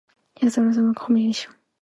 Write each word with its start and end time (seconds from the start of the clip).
He 0.35 0.45
was 0.47 0.57
also 0.57 0.61
on 0.61 0.65
the 0.65 0.65
election 0.79 0.95
program 0.95 0.95
commission. 1.17 1.53